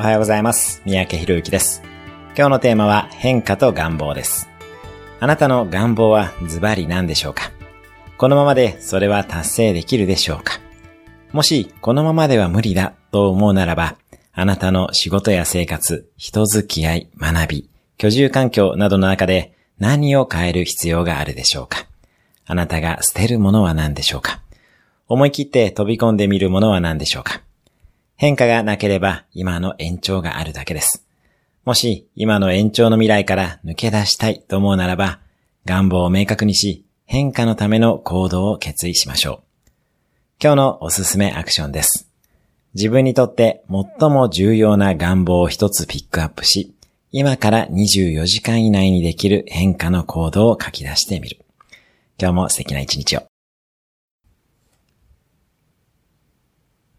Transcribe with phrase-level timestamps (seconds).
[0.00, 0.80] おはようございます。
[0.84, 1.82] 三宅博之です。
[2.36, 4.48] 今日のテーマは変化と願望です。
[5.18, 7.50] あなたの願望はズバリ何でしょうか？
[8.16, 10.60] このままでそれは達成できるでしょうか？
[11.32, 13.96] もしこのままでは無理だと思うならば、
[14.32, 21.88] あなたの仕事や生活、人付き合い、学び、居住環境などの中で何を変える必要があるでしょうか？
[22.46, 24.42] あなたが捨てるものは何でしょうか？
[25.08, 27.40] 思い切って飛び込んでみるものは何でしょうか？
[28.20, 31.06] 変化がなければ今の延長があるだけです。
[31.64, 35.20] もし今の延長の未来から抜け出したいと思うならば、
[35.64, 39.70] 願望を明確にし、変化のための行動を決意しましょう。
[40.42, 42.10] 今日のおすすめアクションです。
[42.74, 46.74] 自分にとって最も重要な願望を一つピックアップし、
[47.12, 51.38] 今から24時間以内にできる変化の行動を書き出してみる。
[52.20, 53.28] 今日も素敵な一日を。